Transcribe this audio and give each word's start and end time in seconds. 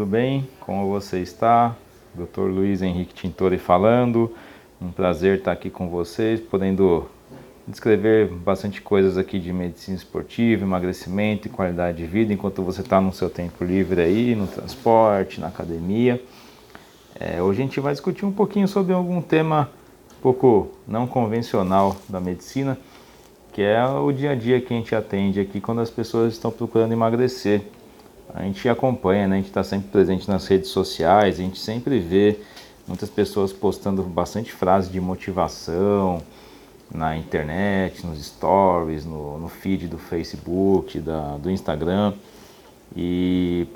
tudo 0.00 0.12
bem? 0.12 0.48
Como 0.60 0.88
você 0.88 1.18
está? 1.18 1.76
Dr. 2.14 2.48
Luiz 2.48 2.80
Henrique 2.80 3.12
Tintori 3.12 3.58
falando. 3.58 4.34
Um 4.80 4.90
prazer 4.90 5.40
estar 5.40 5.52
aqui 5.52 5.68
com 5.68 5.90
vocês, 5.90 6.40
podendo 6.40 7.06
descrever 7.68 8.28
bastante 8.28 8.80
coisas 8.80 9.18
aqui 9.18 9.38
de 9.38 9.52
medicina 9.52 9.98
esportiva, 9.98 10.64
emagrecimento 10.64 11.48
e 11.48 11.50
qualidade 11.50 11.98
de 11.98 12.06
vida, 12.06 12.32
enquanto 12.32 12.62
você 12.62 12.80
está 12.80 12.98
no 12.98 13.12
seu 13.12 13.28
tempo 13.28 13.62
livre 13.62 14.00
aí, 14.00 14.34
no 14.34 14.46
transporte, 14.46 15.38
na 15.38 15.48
academia. 15.48 16.18
É, 17.14 17.42
hoje 17.42 17.60
a 17.60 17.64
gente 17.66 17.78
vai 17.78 17.92
discutir 17.92 18.24
um 18.24 18.32
pouquinho 18.32 18.66
sobre 18.66 18.94
algum 18.94 19.20
tema 19.20 19.68
um 20.16 20.22
pouco 20.22 20.70
não 20.88 21.06
convencional 21.06 21.94
da 22.08 22.18
medicina, 22.18 22.78
que 23.52 23.60
é 23.60 23.86
o 23.86 24.10
dia 24.12 24.30
a 24.30 24.34
dia 24.34 24.62
que 24.62 24.72
a 24.72 24.76
gente 24.78 24.94
atende 24.94 25.38
aqui 25.38 25.60
quando 25.60 25.82
as 25.82 25.90
pessoas 25.90 26.32
estão 26.32 26.50
procurando 26.50 26.90
emagrecer. 26.90 27.60
A 28.34 28.42
gente 28.42 28.68
acompanha, 28.68 29.26
né? 29.26 29.36
a 29.36 29.38
gente 29.38 29.48
está 29.48 29.64
sempre 29.64 29.88
presente 29.88 30.28
nas 30.28 30.46
redes 30.46 30.70
sociais, 30.70 31.38
a 31.38 31.42
gente 31.42 31.58
sempre 31.58 31.98
vê 31.98 32.38
muitas 32.86 33.08
pessoas 33.08 33.52
postando 33.52 34.02
bastante 34.02 34.52
frases 34.52 34.90
de 34.90 35.00
motivação 35.00 36.22
na 36.92 37.16
internet, 37.16 38.04
nos 38.06 38.24
stories, 38.24 39.04
no, 39.04 39.38
no 39.38 39.48
feed 39.48 39.86
do 39.86 39.98
Facebook, 39.98 40.98
da, 40.98 41.36
do 41.36 41.50
Instagram 41.50 42.14
e 42.96 43.68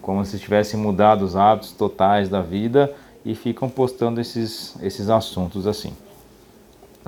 como 0.00 0.24
se 0.24 0.38
tivessem 0.38 0.80
mudado 0.80 1.22
os 1.22 1.36
hábitos 1.36 1.72
totais 1.72 2.28
da 2.28 2.40
vida 2.40 2.92
e 3.24 3.34
ficam 3.34 3.68
postando 3.68 4.20
esses, 4.20 4.74
esses 4.82 5.10
assuntos 5.10 5.66
assim. 5.66 5.92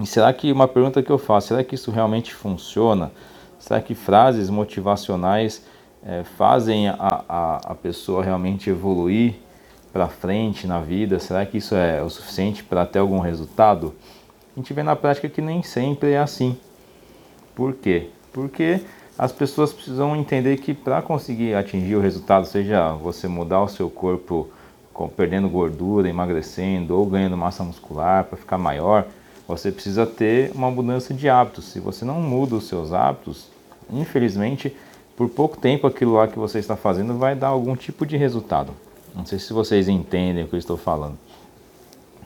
E 0.01 0.07
será 0.07 0.33
que 0.33 0.53
uma 0.53 0.69
pergunta 0.69 1.03
que 1.03 1.11
eu 1.11 1.19
faço, 1.19 1.49
será 1.49 1.65
que 1.65 1.75
isso 1.75 1.91
realmente 1.91 2.35
funciona? 2.35 3.11
Será 3.59 3.81
que 3.81 3.95
frases 3.95 4.51
motivacionais 4.51 5.63
é, 6.05 6.25
fazem 6.25 6.89
a, 6.89 6.97
a, 7.29 7.57
a 7.73 7.75
pessoa 7.75 8.25
realmente 8.25 8.69
evoluir 8.69 9.35
para 9.93 10.09
frente 10.09 10.67
na 10.67 10.81
vida? 10.81 11.19
Será 11.19 11.45
que 11.47 11.59
isso 11.59 11.75
é 11.75 12.03
o 12.03 12.11
suficiente 12.11 12.65
para 12.65 12.87
ter 12.87 12.99
algum 12.99 13.21
resultado? 13.21 13.95
A 14.57 14.61
gente 14.61 14.73
vê 14.73 14.83
na 14.83 14.97
prática 14.97 15.29
que 15.29 15.41
nem 15.41 15.63
sempre 15.63 16.13
é 16.13 16.19
assim. 16.19 16.57
Por 17.55 17.75
quê? 17.75 18.09
Porque 18.33 18.81
as 19.19 19.31
pessoas 19.31 19.73
precisam 19.73 20.17
entender 20.17 20.57
que 20.59 20.75
para 20.75 21.03
conseguir 21.03 21.55
atingir 21.55 21.97
o 21.97 22.01
resultado, 22.01 22.47
seja 22.47 22.93
você 22.93 23.29
mudar 23.29 23.63
o 23.63 23.69
seu 23.69 23.89
corpo 23.91 24.49
perdendo 25.17 25.49
gordura, 25.49 26.09
emagrecendo 26.09 26.97
ou 26.97 27.07
ganhando 27.07 27.37
massa 27.37 27.65
muscular 27.65 28.25
para 28.25 28.39
ficar 28.39 28.59
maior, 28.59 29.07
você 29.47 29.73
precisa 29.73 30.07
ter 30.07 30.53
uma 30.55 30.71
mudança 30.71 31.13
de 31.13 31.29
hábitos. 31.29 31.67
Se 31.67 31.81
você 31.81 32.05
não 32.05 32.21
muda 32.21 32.55
os 32.55 32.69
seus 32.69 32.93
hábitos, 32.93 33.49
infelizmente, 33.91 34.75
por 35.17 35.29
pouco 35.29 35.57
tempo 35.57 35.87
aquilo 35.87 36.15
lá 36.15 36.27
que 36.27 36.39
você 36.39 36.59
está 36.59 36.77
fazendo 36.77 37.19
vai 37.19 37.35
dar 37.35 37.49
algum 37.49 37.77
tipo 37.77 38.07
de 38.07 38.17
resultado. 38.17 38.73
Não 39.15 39.27
sei 39.27 39.39
se 39.39 39.53
vocês 39.53 39.89
entendem 39.89 40.45
o 40.45 40.49
que 40.49 40.55
eu 40.55 40.59
estou 40.59 40.77
falando. 40.77 41.19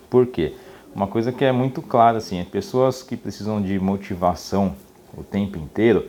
Por 0.08 0.26
quê? 0.26 0.54
Uma 0.94 1.06
coisa 1.06 1.32
que 1.32 1.44
é 1.44 1.52
muito 1.52 1.82
clara 1.82 2.18
assim, 2.18 2.38
é 2.38 2.44
pessoas 2.44 3.02
que 3.02 3.16
precisam 3.16 3.60
de 3.60 3.78
motivação 3.78 4.74
o 5.16 5.22
tempo 5.22 5.58
inteiro, 5.58 6.08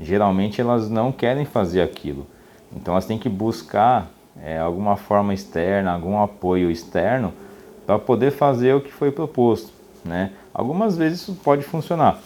geralmente 0.00 0.60
elas 0.60 0.88
não 0.88 1.12
querem 1.12 1.44
fazer 1.44 1.82
aquilo. 1.82 2.26
Então 2.74 2.94
elas 2.94 3.06
têm 3.06 3.18
que 3.18 3.28
buscar 3.28 4.10
é, 4.42 4.58
alguma 4.58 4.96
forma 4.96 5.34
externa, 5.34 5.92
algum 5.92 6.20
apoio 6.20 6.70
externo 6.70 7.32
para 7.86 7.98
poder 7.98 8.30
fazer 8.30 8.74
o 8.74 8.80
que 8.80 8.92
foi 8.92 9.10
proposto. 9.10 9.70
Né? 10.04 10.32
Algumas 10.54 10.96
vezes 10.96 11.20
isso 11.20 11.34
pode 11.42 11.62
funcionar, 11.62 12.20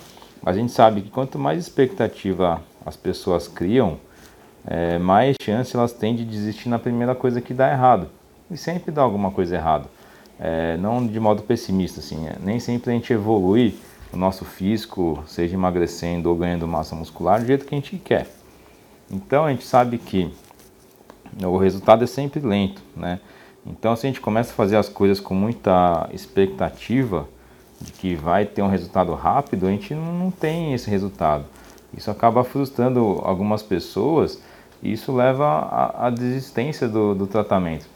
a 0.44 0.52
gente 0.52 0.72
sabe 0.72 1.02
que 1.02 1.10
quanto 1.10 1.38
mais 1.38 1.58
expectativa 1.58 2.62
as 2.84 2.96
pessoas 2.96 3.48
criam, 3.48 3.98
é, 4.66 4.98
mais 4.98 5.36
chance 5.42 5.76
elas 5.76 5.92
têm 5.92 6.14
de 6.14 6.24
desistir 6.24 6.68
na 6.68 6.78
primeira 6.78 7.14
coisa 7.14 7.40
que 7.40 7.52
dá 7.52 7.70
errado. 7.70 8.08
E 8.50 8.56
sempre 8.56 8.92
dá 8.92 9.02
alguma 9.02 9.30
coisa 9.30 9.56
errada. 9.56 9.86
É, 10.38 10.76
não 10.76 11.06
de 11.06 11.18
modo 11.18 11.42
pessimista, 11.42 12.00
assim, 12.00 12.26
é, 12.26 12.36
nem 12.40 12.58
sempre 12.60 12.90
a 12.90 12.94
gente 12.94 13.12
evolui 13.12 13.74
o 14.12 14.16
nosso 14.16 14.44
físico, 14.44 15.22
seja 15.26 15.54
emagrecendo 15.54 16.28
ou 16.28 16.36
ganhando 16.36 16.66
massa 16.68 16.94
muscular, 16.94 17.40
do 17.40 17.46
jeito 17.46 17.64
que 17.64 17.74
a 17.74 17.78
gente 17.78 17.96
quer. 17.96 18.26
Então 19.10 19.44
a 19.44 19.50
gente 19.50 19.64
sabe 19.64 19.98
que 19.98 20.32
o 21.42 21.56
resultado 21.56 22.04
é 22.04 22.06
sempre 22.06 22.40
lento, 22.40 22.82
né? 22.96 23.20
Então 23.66 23.94
se 23.96 24.06
a 24.06 24.08
gente 24.08 24.20
começa 24.20 24.52
a 24.52 24.54
fazer 24.54 24.76
as 24.76 24.88
coisas 24.88 25.20
com 25.20 25.34
muita 25.34 26.08
expectativa 26.12 27.28
de 27.80 27.92
que 27.92 28.14
vai 28.14 28.44
ter 28.44 28.62
um 28.62 28.68
resultado 28.68 29.14
rápido, 29.14 29.66
a 29.66 29.70
gente 29.70 29.94
não 29.94 30.30
tem 30.30 30.74
esse 30.74 30.90
resultado. 30.90 31.44
Isso 31.96 32.10
acaba 32.10 32.42
frustrando 32.44 33.20
algumas 33.22 33.62
pessoas 33.62 34.40
e 34.82 34.92
isso 34.92 35.14
leva 35.14 35.92
à 35.96 36.10
desistência 36.10 36.88
do, 36.88 37.14
do 37.14 37.26
tratamento, 37.26 37.86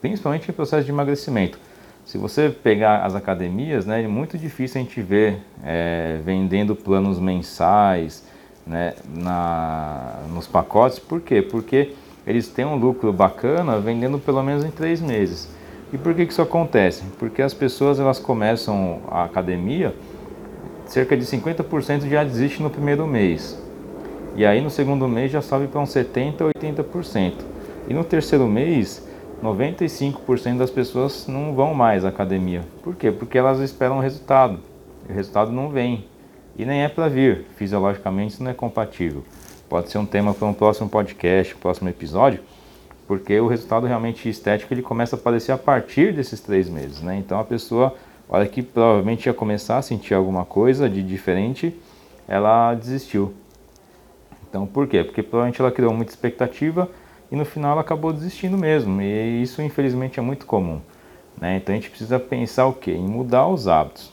principalmente 0.00 0.50
em 0.50 0.54
processo 0.54 0.84
de 0.84 0.90
emagrecimento. 0.90 1.58
Se 2.04 2.18
você 2.18 2.50
pegar 2.50 3.04
as 3.04 3.14
academias, 3.14 3.86
né, 3.86 4.02
é 4.02 4.08
muito 4.08 4.36
difícil 4.36 4.80
a 4.80 4.84
gente 4.84 5.00
ver 5.00 5.38
é, 5.64 6.20
vendendo 6.22 6.76
planos 6.76 7.18
mensais 7.18 8.24
né, 8.66 8.94
na, 9.08 10.20
nos 10.30 10.46
pacotes. 10.46 10.98
Por 10.98 11.22
quê? 11.22 11.40
Porque 11.40 11.92
eles 12.26 12.48
têm 12.48 12.66
um 12.66 12.76
lucro 12.76 13.10
bacana 13.12 13.78
vendendo 13.78 14.18
pelo 14.18 14.42
menos 14.42 14.64
em 14.64 14.70
três 14.70 15.00
meses. 15.00 15.48
E 15.92 15.98
por 15.98 16.14
que, 16.14 16.26
que 16.26 16.32
isso 16.32 16.42
acontece? 16.42 17.04
Porque 17.18 17.40
as 17.40 17.54
pessoas 17.54 17.98
elas 17.98 18.18
começam 18.18 19.00
a 19.08 19.24
academia, 19.24 19.94
cerca 20.86 21.16
de 21.16 21.24
50% 21.24 22.08
já 22.08 22.24
desiste 22.24 22.62
no 22.62 22.70
primeiro 22.70 23.06
mês. 23.06 23.58
E 24.36 24.44
aí 24.44 24.60
no 24.60 24.70
segundo 24.70 25.06
mês 25.06 25.30
já 25.30 25.40
sobe 25.40 25.66
para 25.66 25.80
uns 25.80 25.90
70%, 25.90 26.50
80%. 26.58 27.32
E 27.88 27.94
no 27.94 28.02
terceiro 28.02 28.46
mês 28.46 29.06
95% 29.42 30.56
das 30.56 30.70
pessoas 30.70 31.26
não 31.26 31.54
vão 31.54 31.74
mais 31.74 32.04
à 32.04 32.08
academia. 32.08 32.62
Por 32.82 32.96
quê? 32.96 33.12
Porque 33.12 33.36
elas 33.36 33.60
esperam 33.60 33.98
o 33.98 34.00
resultado. 34.00 34.58
E 35.08 35.12
o 35.12 35.14
resultado 35.14 35.52
não 35.52 35.68
vem. 35.68 36.06
E 36.56 36.64
nem 36.64 36.82
é 36.82 36.88
para 36.88 37.08
vir. 37.08 37.44
Fisiologicamente 37.56 38.34
isso 38.34 38.42
não 38.42 38.50
é 38.50 38.54
compatível. 38.54 39.22
Pode 39.68 39.90
ser 39.90 39.98
um 39.98 40.06
tema 40.06 40.32
para 40.32 40.46
um 40.46 40.54
próximo 40.54 40.88
podcast, 40.88 41.54
um 41.54 41.58
próximo 41.58 41.88
episódio, 41.88 42.40
porque 43.06 43.38
o 43.40 43.46
resultado 43.46 43.86
realmente 43.86 44.28
estético 44.28 44.72
ele 44.72 44.82
começa 44.82 45.16
a 45.16 45.18
aparecer 45.18 45.52
a 45.52 45.58
partir 45.58 46.12
desses 46.12 46.40
três 46.40 46.68
meses. 46.68 47.02
Né? 47.02 47.16
Então 47.18 47.38
a 47.38 47.44
pessoa, 47.44 47.94
olha 48.28 48.46
que 48.46 48.62
provavelmente 48.62 49.26
ia 49.26 49.34
começar 49.34 49.78
a 49.78 49.82
sentir 49.82 50.14
alguma 50.14 50.44
coisa 50.44 50.88
de 50.88 51.02
diferente, 51.02 51.78
ela 52.26 52.74
desistiu. 52.74 53.34
Então 54.48 54.66
por 54.66 54.86
quê? 54.86 55.02
Porque 55.02 55.22
provavelmente 55.22 55.60
ela 55.60 55.70
criou 55.70 55.92
muita 55.92 56.12
expectativa 56.12 56.88
e 57.30 57.36
no 57.36 57.44
final 57.44 57.72
ela 57.72 57.80
acabou 57.80 58.12
desistindo 58.12 58.56
mesmo. 58.56 59.00
E 59.02 59.42
isso 59.42 59.60
infelizmente 59.62 60.18
é 60.18 60.22
muito 60.22 60.46
comum. 60.46 60.80
Né? 61.40 61.56
Então 61.56 61.74
a 61.74 61.76
gente 61.76 61.90
precisa 61.90 62.18
pensar 62.18 62.66
o 62.66 62.72
que? 62.72 62.92
Em 62.92 63.06
mudar 63.06 63.46
os 63.48 63.66
hábitos. 63.66 64.12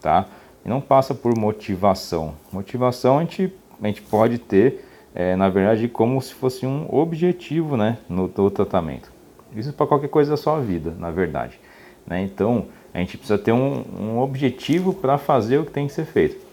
Tá? 0.00 0.26
E 0.64 0.68
não 0.68 0.80
passa 0.80 1.14
por 1.14 1.36
motivação. 1.36 2.34
Motivação 2.52 3.18
a 3.18 3.20
gente, 3.22 3.52
a 3.82 3.86
gente 3.86 4.02
pode 4.02 4.38
ter, 4.38 4.84
é, 5.14 5.34
na 5.34 5.48
verdade, 5.48 5.88
como 5.88 6.20
se 6.20 6.34
fosse 6.34 6.66
um 6.66 6.86
objetivo 6.90 7.76
né, 7.76 7.98
no, 8.08 8.30
no 8.34 8.50
tratamento. 8.50 9.10
Isso 9.56 9.72
para 9.72 9.86
qualquer 9.86 10.08
coisa 10.08 10.30
da 10.30 10.36
sua 10.36 10.60
vida, 10.60 10.94
na 10.98 11.10
verdade. 11.10 11.58
Né? 12.06 12.22
Então 12.22 12.66
a 12.92 12.98
gente 12.98 13.16
precisa 13.16 13.38
ter 13.38 13.52
um, 13.52 13.84
um 13.98 14.20
objetivo 14.20 14.92
para 14.92 15.18
fazer 15.18 15.58
o 15.58 15.64
que 15.64 15.70
tem 15.70 15.86
que 15.86 15.92
ser 15.92 16.06
feito. 16.06 16.46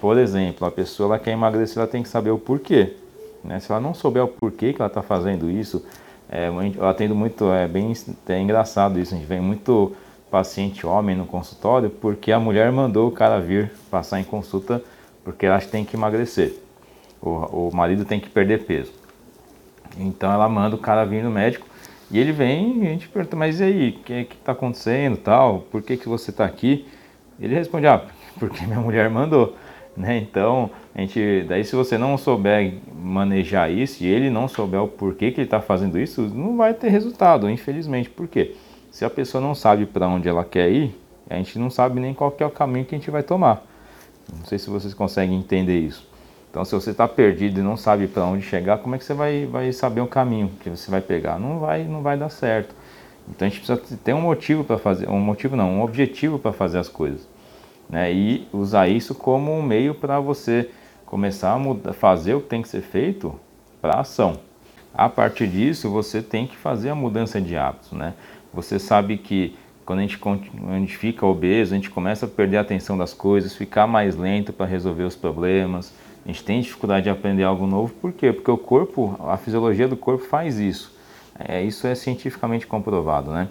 Por 0.00 0.16
exemplo, 0.16 0.66
a 0.66 0.70
pessoa 0.70 1.08
ela 1.08 1.18
quer 1.18 1.32
emagrecer, 1.32 1.78
ela 1.78 1.86
tem 1.86 2.02
que 2.02 2.08
saber 2.08 2.30
o 2.30 2.38
porquê. 2.38 2.94
Né? 3.42 3.58
Se 3.60 3.70
ela 3.70 3.80
não 3.80 3.94
souber 3.94 4.24
o 4.24 4.28
porquê 4.28 4.72
que 4.72 4.80
ela 4.80 4.88
está 4.88 5.02
fazendo 5.02 5.50
isso, 5.50 5.84
é, 6.30 6.48
eu 6.76 6.86
atendo 6.86 7.14
muito, 7.14 7.50
é 7.50 7.66
bem 7.66 7.92
é 8.28 8.40
engraçado 8.40 8.98
isso, 8.98 9.14
a 9.14 9.16
gente 9.16 9.26
vem 9.26 9.40
muito 9.40 9.96
paciente 10.30 10.86
homem 10.86 11.16
no 11.16 11.24
consultório 11.24 11.88
porque 11.88 12.30
a 12.30 12.38
mulher 12.38 12.70
mandou 12.70 13.08
o 13.08 13.10
cara 13.10 13.40
vir 13.40 13.72
passar 13.90 14.20
em 14.20 14.24
consulta 14.24 14.82
porque 15.24 15.46
ela 15.46 15.56
acha 15.56 15.66
que 15.66 15.72
tem 15.72 15.84
que 15.84 15.96
emagrecer. 15.96 16.54
O, 17.20 17.68
o 17.68 17.70
marido 17.74 18.04
tem 18.04 18.20
que 18.20 18.28
perder 18.28 18.64
peso. 18.64 18.92
Então 19.98 20.30
ela 20.32 20.48
manda 20.48 20.76
o 20.76 20.78
cara 20.78 21.04
vir 21.04 21.24
no 21.24 21.30
médico 21.30 21.66
e 22.10 22.18
ele 22.18 22.32
vem 22.32 22.84
e 22.84 22.86
a 22.86 22.90
gente 22.90 23.08
pergunta, 23.08 23.36
mas 23.36 23.60
e 23.60 23.64
aí, 23.64 23.88
o 23.90 24.02
que 24.02 24.12
está 24.12 24.52
acontecendo 24.52 25.16
tal? 25.16 25.60
Por 25.70 25.82
que, 25.82 25.96
que 25.96 26.08
você 26.08 26.30
está 26.30 26.44
aqui? 26.44 26.86
Ele 27.38 27.54
responde, 27.54 27.86
ah, 27.86 28.02
porque 28.38 28.64
minha 28.64 28.80
mulher 28.80 29.10
mandou. 29.10 29.54
Né? 29.96 30.16
Então, 30.18 30.70
a 30.94 31.00
gente, 31.00 31.44
daí 31.48 31.64
se 31.64 31.74
você 31.74 31.98
não 31.98 32.16
souber 32.16 32.74
manejar 32.94 33.70
isso 33.70 34.04
e 34.04 34.06
ele 34.06 34.30
não 34.30 34.46
souber 34.46 34.80
o 34.80 34.88
porquê 34.88 35.30
que 35.30 35.40
ele 35.40 35.46
está 35.46 35.60
fazendo 35.60 35.98
isso, 35.98 36.22
não 36.22 36.56
vai 36.56 36.72
ter 36.72 36.88
resultado, 36.88 37.50
infelizmente. 37.50 38.08
Por 38.08 38.28
quê? 38.28 38.54
Se 38.90 39.04
a 39.04 39.10
pessoa 39.10 39.42
não 39.42 39.54
sabe 39.54 39.86
para 39.86 40.08
onde 40.08 40.28
ela 40.28 40.44
quer 40.44 40.70
ir, 40.70 40.94
a 41.28 41.36
gente 41.36 41.58
não 41.58 41.68
sabe 41.68 42.00
nem 42.00 42.14
qual 42.14 42.34
é 42.38 42.46
o 42.46 42.50
caminho 42.50 42.86
que 42.86 42.94
a 42.94 42.98
gente 42.98 43.10
vai 43.10 43.22
tomar. 43.22 43.66
Não 44.34 44.44
sei 44.44 44.58
se 44.58 44.70
vocês 44.70 44.94
conseguem 44.94 45.38
entender 45.38 45.78
isso. 45.78 46.07
Então, 46.50 46.64
se 46.64 46.74
você 46.74 46.90
está 46.90 47.06
perdido 47.06 47.60
e 47.60 47.62
não 47.62 47.76
sabe 47.76 48.06
para 48.06 48.24
onde 48.24 48.42
chegar, 48.42 48.78
como 48.78 48.94
é 48.94 48.98
que 48.98 49.04
você 49.04 49.14
vai, 49.14 49.46
vai 49.46 49.72
saber 49.72 50.00
o 50.00 50.06
caminho 50.06 50.50
que 50.60 50.70
você 50.70 50.90
vai 50.90 51.00
pegar? 51.00 51.38
Não 51.38 51.58
vai, 51.58 51.84
não 51.84 52.02
vai 52.02 52.16
dar 52.16 52.30
certo. 52.30 52.74
Então, 53.28 53.46
a 53.46 53.48
gente 53.50 53.60
precisa 53.60 53.98
ter 54.02 54.14
um 54.14 54.20
motivo 54.22 54.64
para 54.64 54.78
fazer, 54.78 55.08
um 55.08 55.20
motivo 55.20 55.56
não, 55.56 55.70
um 55.70 55.82
objetivo 55.82 56.38
para 56.38 56.52
fazer 56.52 56.78
as 56.78 56.88
coisas 56.88 57.26
né? 57.88 58.12
E 58.12 58.46
usar 58.52 58.88
isso 58.88 59.14
como 59.14 59.52
um 59.52 59.62
meio 59.62 59.94
para 59.94 60.20
você 60.20 60.70
começar 61.06 61.52
a 61.52 61.58
mudar, 61.58 61.92
fazer 61.92 62.34
o 62.34 62.40
que 62.40 62.48
tem 62.48 62.62
que 62.62 62.68
ser 62.68 62.82
feito 62.82 63.38
para 63.80 64.00
ação. 64.00 64.40
A 64.92 65.08
partir 65.08 65.46
disso, 65.46 65.88
você 65.88 66.20
tem 66.20 66.46
que 66.46 66.56
fazer 66.56 66.90
a 66.90 66.94
mudança 66.94 67.40
de 67.40 67.56
hábitos, 67.56 67.92
né? 67.92 68.14
Você 68.52 68.78
sabe 68.78 69.16
que 69.16 69.56
quando 69.86 70.00
a 70.00 70.02
gente, 70.02 70.18
a 70.68 70.78
gente 70.78 70.96
fica 70.96 71.24
obeso, 71.24 71.72
a 71.72 71.76
gente 71.76 71.88
começa 71.88 72.26
a 72.26 72.28
perder 72.28 72.58
a 72.58 72.60
atenção 72.60 72.98
das 72.98 73.14
coisas, 73.14 73.54
ficar 73.54 73.86
mais 73.86 74.16
lento 74.16 74.52
para 74.52 74.66
resolver 74.66 75.04
os 75.04 75.16
problemas, 75.16 75.94
a 76.28 76.30
gente 76.30 76.44
tem 76.44 76.60
dificuldade 76.60 77.04
de 77.04 77.10
aprender 77.10 77.42
algo 77.42 77.66
novo, 77.66 77.90
por 77.94 78.12
quê? 78.12 78.34
Porque 78.34 78.50
o 78.50 78.58
corpo, 78.58 79.18
a 79.26 79.38
fisiologia 79.38 79.88
do 79.88 79.96
corpo 79.96 80.22
faz 80.22 80.58
isso. 80.58 80.94
É, 81.38 81.62
isso 81.62 81.86
é 81.86 81.94
cientificamente 81.94 82.66
comprovado, 82.66 83.30
né? 83.30 83.48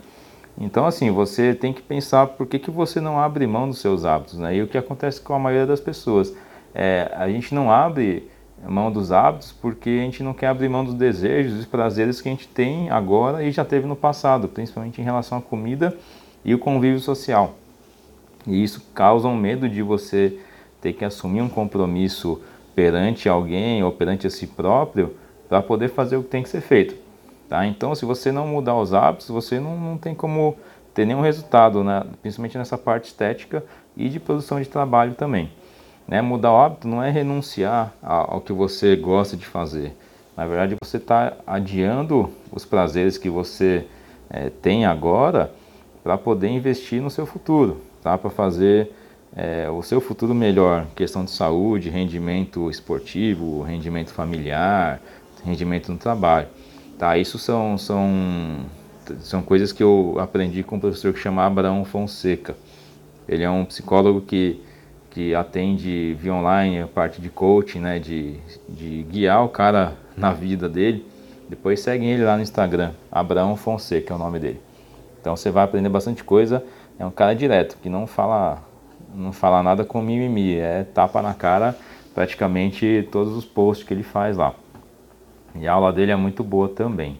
Então, 0.59 0.85
assim, 0.85 1.09
você 1.09 1.55
tem 1.55 1.73
que 1.73 1.81
pensar 1.81 2.27
por 2.27 2.45
que, 2.45 2.59
que 2.59 2.69
você 2.69 3.01
não 3.01 3.19
abre 3.19 3.47
mão 3.47 3.67
dos 3.67 3.79
seus 3.79 4.05
hábitos, 4.05 4.37
né? 4.37 4.55
E 4.55 4.61
o 4.61 4.67
que 4.67 4.77
acontece 4.77 5.19
com 5.19 5.33
a 5.33 5.39
maioria 5.39 5.65
das 5.65 5.79
pessoas. 5.79 6.31
É, 6.75 7.11
a 7.15 7.27
gente 7.27 7.55
não 7.55 7.71
abre 7.71 8.29
mão 8.63 8.91
dos 8.91 9.11
hábitos 9.11 9.51
porque 9.51 9.89
a 9.89 10.03
gente 10.03 10.21
não 10.21 10.33
quer 10.33 10.47
abrir 10.47 10.69
mão 10.69 10.85
dos 10.85 10.93
desejos, 10.93 11.53
dos 11.53 11.65
prazeres 11.65 12.21
que 12.21 12.29
a 12.29 12.31
gente 12.31 12.47
tem 12.47 12.91
agora 12.91 13.43
e 13.43 13.49
já 13.49 13.65
teve 13.65 13.87
no 13.87 13.95
passado, 13.95 14.47
principalmente 14.47 15.01
em 15.01 15.03
relação 15.03 15.39
à 15.39 15.41
comida 15.41 15.97
e 16.45 16.53
o 16.53 16.59
convívio 16.59 16.99
social. 16.99 17.55
E 18.45 18.63
isso 18.63 18.85
causa 18.93 19.27
um 19.27 19.35
medo 19.35 19.67
de 19.67 19.81
você 19.81 20.37
ter 20.79 20.93
que 20.93 21.03
assumir 21.03 21.41
um 21.41 21.49
compromisso 21.49 22.39
perante 22.77 23.27
alguém 23.27 23.83
ou 23.83 23.91
perante 23.91 24.27
a 24.27 24.29
si 24.29 24.45
próprio 24.45 25.15
para 25.49 25.63
poder 25.63 25.89
fazer 25.89 26.15
o 26.15 26.21
que 26.21 26.29
tem 26.29 26.43
que 26.43 26.49
ser 26.49 26.61
feito. 26.61 26.93
Tá? 27.49 27.65
Então, 27.65 27.95
se 27.95 28.05
você 28.05 28.31
não 28.31 28.45
mudar 28.45 28.75
os 28.75 28.93
hábitos, 28.93 29.29
você 29.29 29.59
não, 29.59 29.75
não 29.75 29.97
tem 29.97 30.13
como 30.13 30.55
ter 30.93 31.03
nenhum 31.03 31.21
resultado, 31.21 31.83
né? 31.83 32.03
principalmente 32.21 32.55
nessa 32.55 32.77
parte 32.77 33.05
estética 33.05 33.63
e 33.95 34.07
de 34.09 34.19
produção 34.19 34.61
de 34.61 34.69
trabalho 34.69 35.15
também. 35.15 35.51
Né? 36.07 36.21
Mudar 36.21 36.53
o 36.53 36.57
hábito 36.57 36.87
não 36.87 37.01
é 37.01 37.09
renunciar 37.09 37.95
ao 37.99 38.39
que 38.41 38.53
você 38.53 38.95
gosta 38.95 39.35
de 39.35 39.47
fazer. 39.47 39.97
Na 40.35 40.45
verdade, 40.45 40.75
você 40.79 40.97
está 40.97 41.33
adiando 41.47 42.29
os 42.51 42.63
prazeres 42.63 43.17
que 43.17 43.27
você 43.27 43.87
é, 44.29 44.51
tem 44.51 44.85
agora 44.85 45.51
para 46.03 46.15
poder 46.15 46.49
investir 46.49 47.01
no 47.01 47.09
seu 47.09 47.25
futuro, 47.25 47.81
tá? 48.03 48.15
para 48.19 48.29
fazer 48.29 48.91
é, 49.37 49.69
o 49.69 49.83
seu 49.83 50.01
futuro 50.01 50.33
melhor, 50.33 50.87
questão 50.95 51.23
de 51.23 51.29
saúde, 51.29 51.89
rendimento 51.89 52.69
esportivo, 52.71 53.61
rendimento 53.61 54.09
familiar, 54.09 54.99
rendimento 55.45 55.91
no 55.91 55.97
trabalho. 55.97 56.47
Tá? 56.97 57.17
Isso 57.17 57.37
são, 57.37 57.77
são, 57.77 58.65
são 59.19 59.43
coisas 59.43 59.71
que 59.71 59.83
eu 59.83 60.17
aprendi 60.19 60.63
com 60.63 60.77
um 60.77 60.79
professor 60.79 61.13
que 61.13 61.19
chama 61.19 61.45
Abraão 61.45 61.85
Fonseca. 61.85 62.57
Ele 63.29 63.43
é 63.43 63.49
um 63.49 63.63
psicólogo 63.63 64.21
que 64.21 64.59
que 65.17 65.33
atende 65.33 66.13
via 66.13 66.31
online 66.31 66.79
a 66.79 66.87
parte 66.87 67.19
de 67.19 67.27
coaching, 67.27 67.79
né, 67.79 67.97
de, 67.97 68.35
de 68.69 69.01
guiar 69.09 69.43
o 69.43 69.49
cara 69.49 69.95
na 70.15 70.31
vida 70.31 70.69
dele. 70.69 71.03
Depois 71.49 71.79
seguem 71.79 72.11
ele 72.11 72.23
lá 72.23 72.35
no 72.35 72.43
Instagram, 72.43 72.91
Abraão 73.11 73.55
Fonseca 73.55 74.13
é 74.13 74.15
o 74.15 74.19
nome 74.19 74.37
dele. 74.37 74.61
Então 75.19 75.35
você 75.35 75.49
vai 75.49 75.63
aprender 75.63 75.89
bastante 75.89 76.23
coisa. 76.23 76.63
É 76.99 77.05
um 77.05 77.09
cara 77.09 77.33
direto, 77.33 77.79
que 77.81 77.89
não 77.89 78.05
fala, 78.05 78.61
não 79.17 79.33
fala 79.33 79.63
nada 79.63 79.83
com 79.83 80.01
mimimi, 80.01 80.55
é 80.55 80.83
tapa 80.83 81.21
na 81.21 81.33
cara 81.33 81.75
praticamente 82.13 83.07
todos 83.11 83.35
os 83.35 83.45
posts 83.45 83.85
que 83.85 83.93
ele 83.93 84.03
faz 84.03 84.37
lá. 84.37 84.53
E 85.55 85.67
a 85.67 85.73
aula 85.73 85.91
dele 85.91 86.11
é 86.11 86.15
muito 86.15 86.43
boa 86.43 86.69
também. 86.69 87.19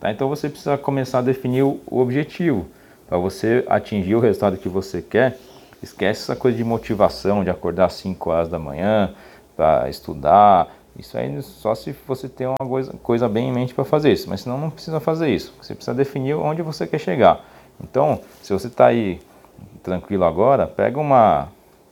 Tá? 0.00 0.10
Então 0.10 0.28
você 0.28 0.48
precisa 0.48 0.78
começar 0.78 1.18
a 1.18 1.22
definir 1.22 1.62
o 1.62 1.80
objetivo 1.86 2.66
para 3.06 3.18
você 3.18 3.64
atingir 3.68 4.14
o 4.14 4.20
resultado 4.20 4.56
que 4.56 4.68
você 4.68 5.02
quer 5.02 5.38
Esquece 5.82 6.22
essa 6.22 6.36
coisa 6.36 6.56
de 6.56 6.62
motivação, 6.62 7.42
de 7.42 7.50
acordar 7.50 7.86
às 7.86 7.94
5 7.94 8.30
horas 8.30 8.48
da 8.48 8.58
manhã 8.58 9.12
para 9.56 9.90
estudar. 9.90 10.72
Isso 10.96 11.18
aí 11.18 11.42
só 11.42 11.74
se 11.74 11.92
você 12.06 12.28
tem 12.28 12.46
uma 12.46 12.68
coisa, 12.68 12.92
coisa 13.02 13.28
bem 13.28 13.48
em 13.48 13.52
mente 13.52 13.74
para 13.74 13.84
fazer 13.84 14.12
isso, 14.12 14.30
mas 14.30 14.42
senão 14.42 14.58
não 14.58 14.70
precisa 14.70 15.00
fazer 15.00 15.28
isso. 15.30 15.52
Você 15.60 15.74
precisa 15.74 15.92
definir 15.92 16.34
onde 16.34 16.62
você 16.62 16.86
quer 16.86 16.98
chegar. 16.98 17.44
Então, 17.82 18.20
se 18.42 18.52
você 18.52 18.68
está 18.68 18.86
aí 18.86 19.20
tranquilo 19.82 20.24
agora, 20.24 20.66
pega 20.66 20.98
uma, 20.98 21.48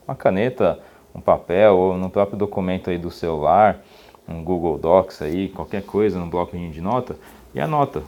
uma 0.07 0.15
caneta, 0.15 0.79
um 1.13 1.21
papel 1.21 1.75
ou 1.75 1.97
no 1.97 2.09
próprio 2.09 2.37
documento 2.37 2.89
aí 2.89 2.97
do 2.97 3.11
celular, 3.11 3.79
um 4.27 4.43
Google 4.43 4.77
Docs 4.77 5.21
aí, 5.21 5.49
qualquer 5.49 5.83
coisa, 5.83 6.19
no 6.19 6.27
bloquinho 6.27 6.71
de 6.71 6.81
nota 6.81 7.15
e 7.53 7.59
anota. 7.59 8.03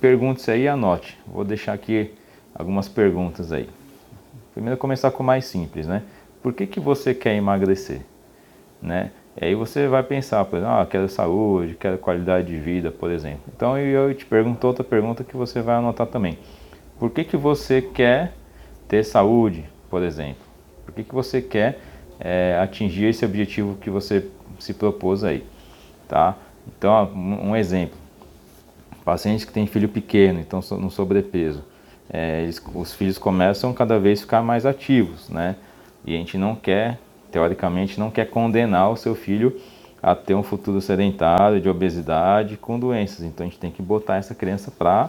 Pergunte-se 0.00 0.50
aí 0.50 0.62
e 0.62 0.68
anote. 0.68 1.18
Vou 1.26 1.44
deixar 1.44 1.72
aqui 1.72 2.14
algumas 2.54 2.88
perguntas 2.88 3.52
aí. 3.52 3.68
Primeiro 4.54 4.78
começar 4.78 5.10
com 5.10 5.22
o 5.22 5.26
mais 5.26 5.44
simples, 5.44 5.86
né? 5.86 6.02
Por 6.42 6.52
que, 6.52 6.66
que 6.66 6.80
você 6.80 7.14
quer 7.14 7.34
emagrecer? 7.34 8.02
Né? 8.80 9.10
E 9.40 9.44
aí 9.44 9.54
você 9.54 9.86
vai 9.86 10.02
pensar, 10.02 10.44
por 10.44 10.56
exemplo, 10.56 10.74
ah, 10.74 10.86
quero 10.86 11.08
saúde, 11.08 11.76
quero 11.78 11.98
qualidade 11.98 12.48
de 12.48 12.58
vida, 12.58 12.90
por 12.90 13.10
exemplo. 13.10 13.42
Então 13.54 13.76
eu 13.78 14.14
te 14.14 14.24
pergunto 14.24 14.66
outra 14.66 14.82
pergunta 14.82 15.22
que 15.22 15.36
você 15.36 15.60
vai 15.60 15.76
anotar 15.76 16.06
também. 16.06 16.38
Por 16.98 17.10
que, 17.10 17.24
que 17.24 17.36
você 17.36 17.80
quer 17.80 18.32
ter 18.90 19.04
saúde, 19.04 19.64
por 19.88 20.02
exemplo? 20.02 20.42
Por 20.84 20.92
que, 20.92 21.04
que 21.04 21.14
você 21.14 21.40
quer 21.40 21.78
é, 22.18 22.58
atingir 22.60 23.06
esse 23.06 23.24
objetivo 23.24 23.76
que 23.80 23.88
você 23.88 24.28
se 24.58 24.74
propôs 24.74 25.22
aí? 25.22 25.46
Tá? 26.08 26.36
Então, 26.66 27.10
um 27.14 27.54
exemplo. 27.54 27.96
Pacientes 29.04 29.44
que 29.44 29.52
têm 29.52 29.66
filho 29.66 29.88
pequeno, 29.88 30.40
então 30.40 30.60
no 30.78 30.90
sobrepeso 30.90 31.64
é, 32.12 32.42
eles, 32.42 32.60
os 32.74 32.92
filhos 32.92 33.16
começam 33.16 33.72
cada 33.72 33.98
vez 33.98 34.18
a 34.18 34.22
ficar 34.22 34.42
mais 34.42 34.66
ativos, 34.66 35.28
né? 35.28 35.54
E 36.04 36.14
a 36.14 36.18
gente 36.18 36.36
não 36.36 36.56
quer, 36.56 36.98
teoricamente, 37.30 38.00
não 38.00 38.10
quer 38.10 38.28
condenar 38.28 38.90
o 38.90 38.96
seu 38.96 39.14
filho 39.14 39.58
a 40.02 40.14
ter 40.14 40.34
um 40.34 40.42
futuro 40.42 40.80
sedentário, 40.80 41.60
de 41.60 41.68
obesidade, 41.68 42.56
com 42.56 42.78
doenças. 42.78 43.24
Então 43.24 43.46
a 43.46 43.48
gente 43.48 43.60
tem 43.60 43.70
que 43.70 43.80
botar 43.80 44.16
essa 44.16 44.34
criança 44.34 44.72
para 44.72 45.08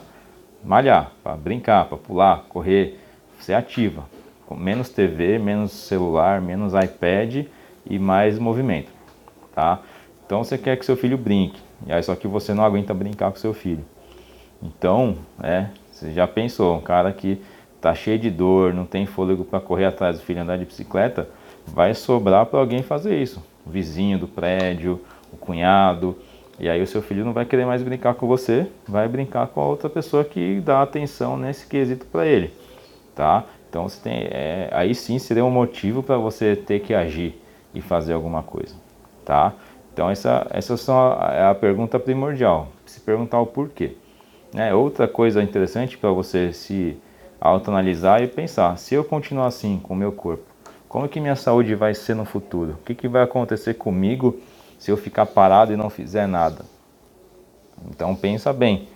malhar, 0.64 1.12
para 1.24 1.36
brincar, 1.36 1.86
para 1.86 1.98
pular, 1.98 2.46
correr, 2.48 3.00
ser 3.44 3.54
ativa. 3.54 4.04
Com 4.46 4.56
menos 4.56 4.90
TV, 4.90 5.40
menos 5.40 5.72
celular, 5.72 6.42
menos 6.42 6.74
iPad 6.74 7.46
e 7.86 8.00
mais 8.00 8.38
movimento, 8.38 8.92
tá? 9.56 9.80
Então 10.26 10.44
você 10.44 10.58
quer 10.58 10.78
que 10.78 10.86
seu 10.86 10.96
filho 10.96 11.18
brinque, 11.18 11.60
e 11.86 11.92
aí 11.92 12.02
só 12.04 12.16
que 12.16 12.28
você 12.28 12.54
não 12.54 12.64
aguenta 12.64 12.94
brincar 12.94 13.32
com 13.32 13.38
seu 13.38 13.54
filho. 13.54 13.84
Então, 14.62 15.18
é, 15.42 15.68
você 15.92 16.12
já 16.12 16.28
pensou, 16.28 16.78
um 16.78 16.82
cara 16.82 17.12
que 17.12 17.42
tá 17.80 17.96
cheio 17.96 18.20
de 18.20 18.30
dor, 18.30 18.74
não 18.74 18.86
tem 18.86 19.06
fôlego 19.06 19.44
para 19.44 19.60
correr 19.60 19.86
atrás 19.86 20.20
do 20.20 20.24
filho 20.24 20.42
andar 20.42 20.58
de 20.58 20.66
bicicleta, 20.66 21.28
vai 21.66 21.94
sobrar 21.94 22.46
para 22.46 22.60
alguém 22.60 22.84
fazer 22.84 23.20
isso. 23.20 23.44
O 23.66 23.70
vizinho 23.70 24.20
do 24.20 24.28
prédio, 24.28 25.02
o 25.34 25.38
cunhado. 25.38 26.16
E 26.60 26.70
aí 26.70 26.82
o 26.82 26.88
seu 26.88 27.02
filho 27.02 27.26
não 27.26 27.34
vai 27.34 27.46
querer 27.46 27.66
mais 27.66 27.82
brincar 27.82 28.14
com 28.14 28.28
você, 28.28 28.68
vai 28.88 29.08
brincar 29.08 29.48
com 29.48 29.62
a 29.62 29.66
outra 29.66 29.90
pessoa 29.90 30.24
que 30.24 30.60
dá 30.60 30.82
atenção 30.82 31.36
nesse 31.36 31.66
quesito 31.66 32.06
para 32.06 32.28
ele, 32.28 32.54
tá? 33.16 33.46
Então 33.70 33.88
você 33.88 34.02
tem, 34.02 34.14
é, 34.30 34.70
aí 34.72 34.94
sim 34.94 35.18
seria 35.20 35.46
um 35.46 35.52
motivo 35.52 36.04
para 36.04 36.18
você 36.18 36.56
ter 36.56 36.82
que 36.82 36.94
agir 36.94 37.42
e 37.74 37.82
fazer 37.82 38.14
alguma 38.14 38.44
coisa, 38.44 38.76
tá? 39.24 39.54
Então 39.94 40.10
essa, 40.10 40.46
essa 40.52 40.76
são 40.78 40.96
a, 40.98 41.32
é 41.34 41.46
a 41.46 41.56
pergunta 41.56 42.00
primordial, 42.00 42.68
se 42.86 43.00
perguntar 43.00 43.40
o 43.40 43.46
porquê. 43.46 43.96
É, 44.54 44.74
outra 44.74 45.08
coisa 45.08 45.42
interessante 45.42 45.98
para 45.98 46.12
você 46.12 46.52
se 46.52 46.98
autoanalisar 47.40 48.22
e 48.22 48.28
pensar, 48.28 48.78
se 48.78 48.94
eu 48.94 49.04
continuar 49.04 49.48
assim 49.48 49.80
com 49.80 49.94
o 49.94 49.98
meu 49.98 50.12
corpo, 50.12 50.44
como 50.90 51.08
que 51.08 51.22
minha 51.22 51.38
saúde 51.38 51.74
vai 51.74 51.94
ser 51.94 52.14
no 52.14 52.26
futuro? 52.26 52.74
O 52.74 52.86
que, 52.86 52.94
que 52.94 53.08
vai 53.08 53.24
acontecer 53.24 53.76
comigo 53.76 54.38
se 54.78 54.92
eu 54.92 54.98
ficar 54.98 55.26
parado 55.26 55.72
e 55.72 55.78
não 55.78 55.90
fizer 55.90 56.28
nada? 56.28 56.66
Então 57.90 58.14
pensa 58.14 58.52
bem, 58.52 58.90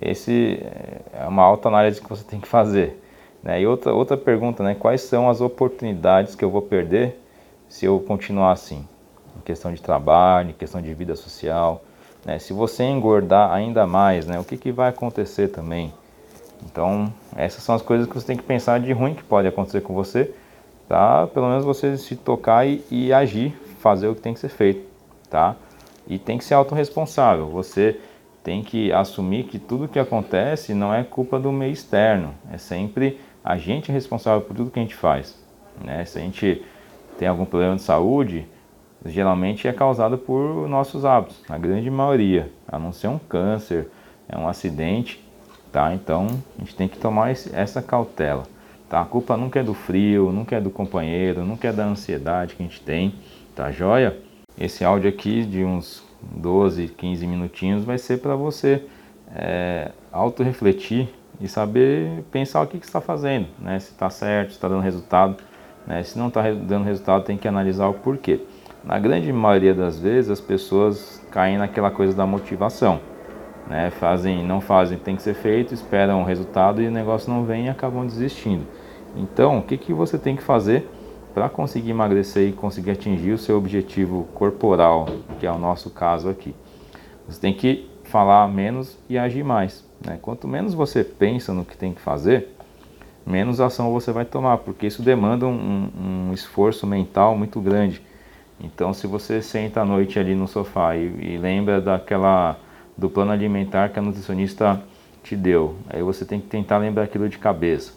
esse 0.00 0.62
é 1.12 1.26
uma 1.26 1.42
autoanálise 1.42 2.00
que 2.00 2.08
você 2.08 2.22
tem 2.22 2.40
que 2.40 2.46
fazer. 2.46 2.99
Né? 3.42 3.62
E 3.62 3.66
outra, 3.66 3.92
outra 3.92 4.16
pergunta, 4.16 4.62
né? 4.62 4.74
quais 4.74 5.02
são 5.02 5.28
as 5.28 5.40
oportunidades 5.40 6.34
que 6.34 6.44
eu 6.44 6.50
vou 6.50 6.62
perder 6.62 7.20
se 7.68 7.86
eu 7.86 7.98
continuar 8.00 8.52
assim? 8.52 8.86
Em 9.36 9.40
questão 9.40 9.72
de 9.72 9.80
trabalho, 9.80 10.50
em 10.50 10.54
questão 10.54 10.82
de 10.82 10.92
vida 10.92 11.14
social, 11.14 11.82
né? 12.24 12.38
Se 12.38 12.52
você 12.52 12.84
engordar 12.84 13.52
ainda 13.52 13.86
mais, 13.86 14.26
né, 14.26 14.38
o 14.38 14.44
que, 14.44 14.56
que 14.56 14.72
vai 14.72 14.90
acontecer 14.90 15.48
também? 15.48 15.92
Então, 16.64 17.12
essas 17.36 17.62
são 17.62 17.74
as 17.74 17.82
coisas 17.82 18.06
que 18.06 18.14
você 18.14 18.26
tem 18.26 18.36
que 18.36 18.42
pensar 18.42 18.80
de 18.80 18.92
ruim 18.92 19.14
que 19.14 19.22
pode 19.22 19.48
acontecer 19.48 19.80
com 19.80 19.94
você, 19.94 20.34
tá? 20.88 21.26
Pelo 21.26 21.48
menos 21.48 21.64
você 21.64 21.96
se 21.96 22.16
tocar 22.16 22.66
e, 22.66 22.84
e 22.90 23.12
agir, 23.12 23.52
fazer 23.78 24.08
o 24.08 24.14
que 24.14 24.20
tem 24.20 24.34
que 24.34 24.40
ser 24.40 24.50
feito, 24.50 24.86
tá? 25.30 25.56
E 26.06 26.18
tem 26.18 26.36
que 26.36 26.44
ser 26.44 26.54
autorresponsável. 26.54 27.48
Você 27.48 27.98
tem 28.44 28.62
que 28.62 28.92
assumir 28.92 29.44
que 29.44 29.58
tudo 29.58 29.88
que 29.88 29.98
acontece 29.98 30.74
não 30.74 30.92
é 30.92 31.02
culpa 31.02 31.38
do 31.38 31.50
meio 31.50 31.72
externo, 31.72 32.34
é 32.52 32.58
sempre 32.58 33.18
a 33.44 33.56
gente 33.56 33.90
responsável 33.90 34.42
por 34.42 34.56
tudo 34.56 34.70
que 34.70 34.78
a 34.78 34.82
gente 34.82 34.94
faz. 34.94 35.38
Né? 35.82 36.04
Se 36.04 36.18
a 36.18 36.20
gente 36.20 36.62
tem 37.18 37.28
algum 37.28 37.44
problema 37.44 37.76
de 37.76 37.82
saúde, 37.82 38.46
geralmente 39.04 39.66
é 39.66 39.72
causado 39.72 40.18
por 40.18 40.68
nossos 40.68 41.04
hábitos, 41.04 41.42
na 41.48 41.58
grande 41.58 41.90
maioria, 41.90 42.50
a 42.68 42.78
não 42.78 42.92
ser 42.92 43.08
um 43.08 43.18
câncer, 43.18 43.88
é 44.28 44.36
um 44.36 44.48
acidente, 44.48 45.24
tá? 45.72 45.94
Então 45.94 46.26
a 46.56 46.60
gente 46.60 46.74
tem 46.74 46.88
que 46.88 46.98
tomar 46.98 47.32
esse, 47.32 47.54
essa 47.54 47.82
cautela, 47.82 48.44
tá? 48.88 49.00
A 49.00 49.04
culpa 49.04 49.36
nunca 49.36 49.60
é 49.60 49.62
do 49.62 49.74
frio, 49.74 50.30
nunca 50.30 50.56
é 50.56 50.60
do 50.60 50.70
companheiro, 50.70 51.44
nunca 51.44 51.68
é 51.68 51.72
da 51.72 51.84
ansiedade 51.84 52.54
que 52.54 52.62
a 52.62 52.66
gente 52.66 52.80
tem, 52.80 53.14
tá 53.54 53.70
joia? 53.70 54.16
Esse 54.58 54.84
áudio 54.84 55.08
aqui 55.08 55.44
de 55.44 55.64
uns 55.64 56.04
12, 56.22 56.88
15 56.88 57.26
minutinhos 57.26 57.84
vai 57.84 57.96
ser 57.96 58.18
para 58.18 58.36
você 58.36 58.84
é, 59.34 59.92
auto-refletir 60.12 61.08
e 61.40 61.48
saber 61.48 62.22
pensar 62.30 62.62
o 62.62 62.66
que, 62.66 62.78
que 62.78 62.84
está 62.84 63.00
fazendo, 63.00 63.46
né? 63.58 63.78
se 63.78 63.90
está 63.90 64.10
certo, 64.10 64.50
se 64.50 64.56
está 64.56 64.68
dando 64.68 64.82
resultado. 64.82 65.36
Né? 65.86 66.02
Se 66.02 66.18
não 66.18 66.28
está 66.28 66.42
dando 66.52 66.84
resultado, 66.84 67.24
tem 67.24 67.36
que 67.36 67.48
analisar 67.48 67.88
o 67.88 67.94
porquê. 67.94 68.40
Na 68.84 68.98
grande 68.98 69.32
maioria 69.32 69.74
das 69.74 69.98
vezes, 69.98 70.30
as 70.30 70.40
pessoas 70.40 71.24
caem 71.30 71.58
naquela 71.58 71.90
coisa 71.90 72.14
da 72.14 72.26
motivação. 72.26 73.00
Né? 73.68 73.90
Fazem, 73.90 74.44
não 74.44 74.60
fazem 74.60 74.98
tem 74.98 75.16
que 75.16 75.22
ser 75.22 75.34
feito, 75.34 75.74
esperam 75.74 76.22
o 76.22 76.24
resultado 76.24 76.82
e 76.82 76.88
o 76.88 76.90
negócio 76.90 77.32
não 77.32 77.44
vem 77.44 77.66
e 77.66 77.68
acabam 77.68 78.06
desistindo. 78.06 78.66
Então, 79.16 79.58
o 79.58 79.62
que, 79.62 79.76
que 79.76 79.92
você 79.92 80.18
tem 80.18 80.36
que 80.36 80.42
fazer 80.42 80.88
para 81.34 81.48
conseguir 81.48 81.90
emagrecer 81.90 82.48
e 82.48 82.52
conseguir 82.52 82.92
atingir 82.92 83.32
o 83.32 83.38
seu 83.38 83.56
objetivo 83.56 84.28
corporal, 84.34 85.06
que 85.38 85.46
é 85.46 85.52
o 85.52 85.58
nosso 85.58 85.90
caso 85.90 86.28
aqui? 86.28 86.54
Você 87.28 87.40
tem 87.40 87.54
que 87.54 87.88
falar 88.04 88.48
menos 88.48 88.98
e 89.08 89.18
agir 89.18 89.44
mais. 89.44 89.89
Né? 90.04 90.18
Quanto 90.20 90.48
menos 90.48 90.74
você 90.74 91.04
pensa 91.04 91.52
no 91.52 91.64
que 91.64 91.76
tem 91.76 91.92
que 91.92 92.00
fazer, 92.00 92.48
menos 93.26 93.60
ação 93.60 93.92
você 93.92 94.12
vai 94.12 94.24
tomar, 94.24 94.58
porque 94.58 94.86
isso 94.86 95.02
demanda 95.02 95.46
um, 95.46 95.90
um 96.28 96.32
esforço 96.32 96.86
mental 96.86 97.36
muito 97.36 97.60
grande. 97.60 98.02
Então, 98.60 98.92
se 98.92 99.06
você 99.06 99.40
senta 99.40 99.80
à 99.80 99.84
noite 99.84 100.18
ali 100.18 100.34
no 100.34 100.46
sofá 100.46 100.96
e, 100.96 101.34
e, 101.34 101.38
lembra 101.38 101.80
daquela 101.80 102.58
do 102.96 103.08
plano 103.08 103.32
alimentar 103.32 103.88
que 103.88 103.98
a 103.98 104.02
nutricionista 104.02 104.82
te 105.22 105.34
deu, 105.34 105.76
aí 105.88 106.02
você 106.02 106.24
tem 106.24 106.40
que 106.40 106.46
tentar 106.46 106.76
lembrar 106.78 107.04
aquilo 107.04 107.28
de 107.28 107.38
cabeça. 107.38 107.92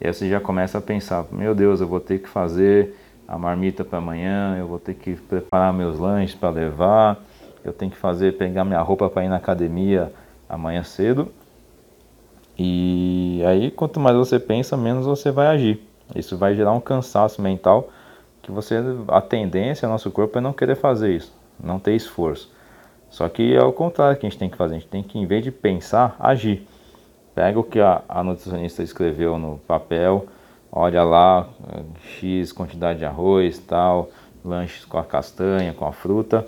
E 0.00 0.06
aí 0.06 0.14
você 0.14 0.28
já 0.28 0.40
começa 0.40 0.78
a 0.78 0.80
pensar: 0.80 1.26
meu 1.30 1.54
Deus, 1.54 1.80
eu 1.80 1.86
vou 1.86 2.00
ter 2.00 2.20
que 2.20 2.28
fazer 2.28 2.94
a 3.26 3.36
marmita 3.36 3.84
para 3.84 3.98
amanhã, 3.98 4.56
eu 4.58 4.66
vou 4.66 4.78
ter 4.78 4.94
que 4.94 5.14
preparar 5.14 5.74
meus 5.74 5.98
lanches 5.98 6.34
para 6.34 6.48
levar, 6.48 7.22
eu 7.62 7.74
tenho 7.74 7.90
que 7.90 7.98
fazer 7.98 8.38
pegar 8.38 8.64
minha 8.64 8.80
roupa 8.80 9.10
para 9.10 9.24
ir 9.24 9.28
na 9.28 9.36
academia 9.36 10.10
amanhã 10.48 10.82
cedo. 10.82 11.30
E 12.58 13.40
aí, 13.46 13.70
quanto 13.70 14.00
mais 14.00 14.16
você 14.16 14.38
pensa, 14.38 14.76
menos 14.76 15.06
você 15.06 15.30
vai 15.30 15.46
agir. 15.46 15.80
Isso 16.14 16.36
vai 16.36 16.54
gerar 16.54 16.72
um 16.72 16.80
cansaço 16.80 17.40
mental 17.40 17.88
que 18.42 18.50
você 18.50 18.76
a 19.08 19.20
tendência 19.20 19.86
nosso 19.86 20.10
corpo 20.10 20.38
é 20.38 20.40
não 20.40 20.54
querer 20.54 20.74
fazer 20.74 21.14
isso, 21.14 21.32
não 21.62 21.78
ter 21.78 21.94
esforço. 21.94 22.50
Só 23.10 23.28
que 23.28 23.54
é 23.54 23.62
o 23.62 23.72
contrário 23.72 24.18
que 24.18 24.26
a 24.26 24.28
gente 24.28 24.38
tem 24.38 24.48
que 24.48 24.56
fazer, 24.56 24.76
a 24.76 24.78
gente 24.78 24.88
tem 24.88 25.02
que 25.02 25.18
em 25.18 25.26
vez 25.26 25.44
de 25.44 25.50
pensar, 25.50 26.16
agir. 26.18 26.66
Pega 27.34 27.60
o 27.60 27.62
que 27.62 27.78
a, 27.78 28.02
a 28.08 28.24
nutricionista 28.24 28.82
escreveu 28.82 29.38
no 29.38 29.58
papel, 29.66 30.26
olha 30.72 31.04
lá, 31.04 31.48
X 32.02 32.52
quantidade 32.52 32.98
de 32.98 33.04
arroz, 33.04 33.58
tal, 33.58 34.10
lanches 34.44 34.84
com 34.84 34.98
a 34.98 35.04
castanha, 35.04 35.72
com 35.72 35.86
a 35.86 35.92
fruta, 35.92 36.46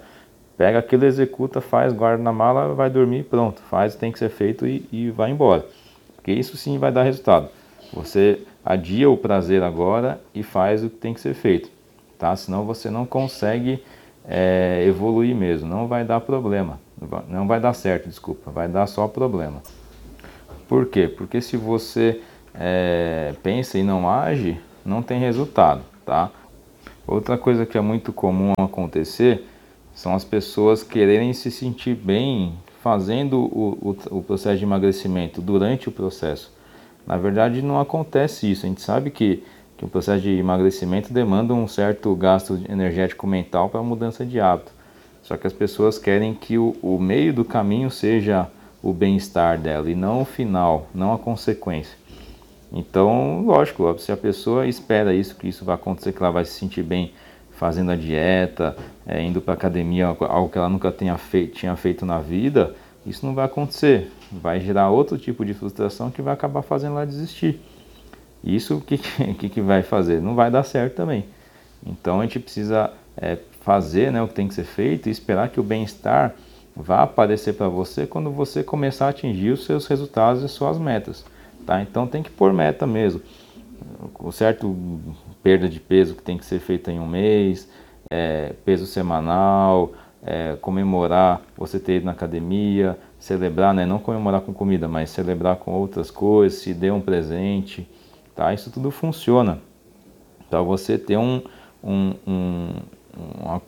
pega 0.57 0.79
aquilo, 0.79 1.05
executa, 1.05 1.61
faz, 1.61 1.93
guarda 1.93 2.23
na 2.23 2.33
mala, 2.33 2.75
vai 2.75 2.91
dormir, 2.91 3.25
pronto, 3.25 3.61
faz, 3.63 3.95
tem 3.95 4.11
que 4.11 4.19
ser 4.19 4.31
feito 4.31 4.67
e, 4.67 4.89
e 4.91 5.11
vai 5.11 5.31
embora. 5.31 5.65
Porque 6.21 6.33
isso 6.33 6.57
sim 6.57 6.79
vai 6.79 6.93
dar 6.93 7.03
resultado. 7.03 7.49
Você 7.93 8.43
adia 8.65 9.11
o 9.11 9.17
prazer 9.17 9.63
agora 9.63 10.21
e 10.35 10.43
faz 10.43 10.85
o 10.85 10.91
que 10.91 10.97
tem 10.97 11.15
que 11.15 11.21
ser 11.21 11.35
feito 11.35 11.71
tá? 12.21 12.37
Senão 12.37 12.65
você 12.65 12.91
não 12.91 13.07
consegue 13.07 13.83
é, 14.29 14.85
evoluir 14.87 15.35
mesmo, 15.35 15.67
não 15.67 15.89
vai 15.89 16.05
dar 16.05 16.21
problema, 16.21 16.79
não 17.27 17.49
vai 17.49 17.59
dar 17.59 17.73
certo, 17.73 18.07
desculpa, 18.07 18.51
vai 18.51 18.69
dar 18.69 18.87
só 18.87 19.09
problema. 19.09 19.63
Por 20.69 20.87
quê? 20.87 21.09
Porque 21.09 21.41
se 21.41 21.57
você 21.57 22.21
é, 22.55 23.35
pensa 23.43 23.79
e 23.79 23.83
não 23.83 24.09
age, 24.09 24.61
não 24.85 25.03
tem 25.03 25.19
resultado, 25.19 25.83
tá? 26.05 26.31
Outra 27.07 27.37
coisa 27.37 27.67
que 27.67 27.77
é 27.77 27.81
muito 27.81 28.13
comum 28.13 28.53
acontecer 28.59 29.45
são 29.95 30.15
as 30.15 30.25
pessoas 30.25 30.85
quererem 30.85 31.33
se 31.33 31.51
sentir 31.51 31.97
bem 31.97 32.55
fazendo 32.83 33.39
o, 33.41 33.97
o, 34.11 34.19
o 34.19 34.23
processo 34.23 34.59
de 34.59 34.65
emagrecimento 34.65 35.41
durante 35.41 35.89
o 35.89 35.93
processo. 35.93 36.53
Na 37.07 37.17
verdade, 37.17 37.63
não 37.63 37.81
acontece 37.81 38.51
isso. 38.51 38.67
A 38.67 38.69
gente 38.69 38.83
sabe 38.83 39.11
que 39.11 39.43
que 39.81 39.85
o 39.87 39.89
processo 39.89 40.21
de 40.21 40.33
emagrecimento 40.33 41.11
demanda 41.11 41.55
um 41.55 41.67
certo 41.67 42.15
gasto 42.15 42.61
energético 42.69 43.27
mental 43.27 43.71
para 43.71 43.81
a 43.81 43.83
mudança 43.83 44.27
de 44.27 44.39
hábito. 44.39 44.71
Só 45.23 45.39
que 45.39 45.47
as 45.47 45.55
pessoas 45.55 45.99
querem 45.99 46.35
que 46.35 46.59
o, 46.59 46.77
o 46.83 46.99
meio 46.99 47.33
do 47.33 47.47
caminho 47.47 47.91
seja 47.91 48.47
o 48.83 48.93
bem-estar 48.93 49.59
dela 49.59 49.91
e 49.91 49.95
não 49.95 50.21
o 50.21 50.25
final, 50.27 50.87
não 50.95 51.15
a 51.15 51.19
consequência. 51.19 51.97
Então, 52.71 53.43
lógico, 53.47 53.99
se 53.99 54.13
a 54.13 54.17
pessoa 54.19 54.67
espera 54.67 55.15
isso, 55.15 55.35
que 55.35 55.49
isso 55.49 55.65
vai 55.65 55.77
acontecer, 55.77 56.13
que 56.13 56.23
ela 56.23 56.31
vai 56.31 56.45
se 56.45 56.53
sentir 56.53 56.83
bem 56.83 57.15
fazendo 57.61 57.91
a 57.91 57.95
dieta, 57.95 58.75
é, 59.07 59.23
indo 59.23 59.39
para 59.39 59.53
academia, 59.53 60.07
algo 60.07 60.49
que 60.49 60.57
ela 60.57 60.71
nunca 60.71 60.91
tenha 60.91 61.21
tinha 61.53 61.77
feito 61.77 62.07
na 62.07 62.19
vida, 62.19 62.75
isso 63.05 63.27
não 63.27 63.35
vai 63.35 63.45
acontecer. 63.45 64.11
Vai 64.33 64.61
gerar 64.61 64.89
outro 64.89 65.19
tipo 65.19 65.45
de 65.45 65.53
frustração 65.53 66.11
que 66.11 66.23
vai 66.23 66.33
acabar 66.33 66.63
fazendo 66.63 66.93
ela 66.93 67.05
desistir. 67.05 67.61
Isso 68.43 68.79
o 68.79 68.81
que, 68.81 68.97
que, 68.97 69.51
que 69.51 69.61
vai 69.61 69.83
fazer? 69.83 70.23
Não 70.23 70.35
vai 70.35 70.51
dar 70.51 70.63
certo 70.63 70.95
também. 70.95 71.27
Então 71.87 72.21
a 72.21 72.23
gente 72.23 72.41
precisa 72.41 72.95
é, 73.15 73.37
fazer 73.61 74.11
né, 74.11 74.23
o 74.23 74.29
que 74.29 74.33
tem 74.33 74.49
que 74.49 74.55
ser 74.55 74.65
feito 74.65 75.11
e 75.11 75.13
esperar 75.13 75.51
que 75.51 75.61
o 75.61 75.63
bem-estar 75.63 76.35
vá 76.75 77.03
aparecer 77.03 77.53
para 77.53 77.69
você 77.69 78.07
quando 78.07 78.31
você 78.31 78.65
começar 78.65 79.05
a 79.05 79.11
atingir 79.11 79.51
os 79.51 79.67
seus 79.67 79.87
resultados 79.87 80.43
e 80.43 80.49
suas 80.49 80.79
metas. 80.79 81.27
Tá? 81.67 81.83
Então 81.83 82.07
tem 82.07 82.23
que 82.23 82.31
pôr 82.31 82.55
meta 82.55 82.87
mesmo. 82.87 83.21
O 84.19 84.33
certo 84.33 84.75
perda 85.43 85.69
de 85.69 85.81
peso 85.81 86.15
que 86.15 86.23
tem 86.23 86.37
que 86.39 86.45
ser 86.45 86.59
feita 86.59 86.91
em 86.91 86.99
um 86.99 87.07
mês, 87.07 87.69
é, 88.11 88.53
peso 88.65 88.87
semanal, 88.87 89.93
é, 90.23 90.57
comemorar 90.61 91.43
você 91.57 91.79
ter 91.79 91.97
ido 91.97 92.07
na 92.07 92.13
academia, 92.13 92.99
celebrar, 93.19 93.73
né? 93.75 93.87
não 93.87 93.99
comemorar 93.99 94.41
com 94.43 94.53
comida, 94.53 94.87
mas 94.89 95.11
celebrar 95.11 95.57
com 95.57 95.73
outras 95.73 96.11
coisas, 96.11 96.61
se 96.61 96.75
dê 96.75 96.91
um 96.91 97.01
presente. 97.01 97.89
Tá? 98.35 98.53
Isso 98.53 98.71
tudo 98.71 98.91
funciona 98.91 99.61
para 100.49 100.61
você 100.61 100.99
ter 100.99 101.17
um, 101.17 101.43
um, 101.83 102.15
um, 102.27 102.69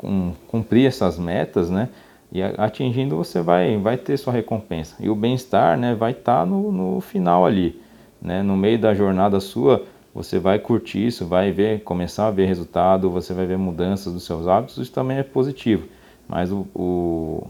um, 0.02 0.33
cumprir 0.49 0.87
essas 0.87 1.19
metas, 1.19 1.71
né? 1.71 1.88
E 2.31 2.43
atingindo 2.43 3.14
você 3.17 3.43
vai, 3.43 3.76
vai 3.76 3.97
ter 3.97 4.17
sua 4.17 4.33
recompensa. 4.33 4.97
E 4.99 5.11
o 5.11 5.14
bem-estar, 5.14 5.79
né, 5.79 5.95
vai 5.95 6.12
estar 6.12 6.41
tá 6.41 6.47
no, 6.47 6.73
no 6.73 7.00
final 7.00 7.45
ali, 7.45 7.81
né? 8.21 8.43
No 8.43 8.57
meio 8.57 8.79
da 8.79 8.95
jornada 8.95 9.38
sua, 9.38 9.85
você 10.14 10.38
vai 10.38 10.59
curtir 10.59 11.07
isso, 11.07 11.26
vai 11.26 11.50
ver, 11.50 11.83
começar 11.85 12.26
a 12.26 12.31
ver 12.31 12.47
resultado, 12.47 13.11
você 13.11 13.33
vai 13.33 13.47
ver 13.47 13.57
mudanças 13.57 14.12
dos 14.12 14.25
seus 14.25 14.47
hábitos, 14.47 14.76
isso 14.78 14.92
também 14.92 15.19
é 15.19 15.23
positivo. 15.23 15.88
Mas 16.28 16.52
o, 16.52 16.66
o 16.75 17.47